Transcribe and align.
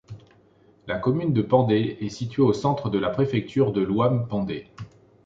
La 0.87 0.97
commune 0.97 1.31
de 1.31 1.43
Pendé 1.43 1.97
est 2.01 2.09
située 2.09 2.41
au 2.41 2.53
centre 2.53 2.89
de 2.89 2.97
la 2.97 3.11
préfecture 3.11 3.71
de 3.71 3.81
l’Ouham-Pendé. 3.81 4.65